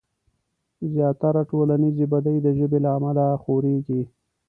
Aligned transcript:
زياتره 0.91 1.41
ټولنيزې 1.51 2.05
بدۍ 2.13 2.37
د 2.41 2.47
ژبې 2.57 2.79
له 2.85 2.89
امله 2.97 3.25
خورېږي. 3.43 4.01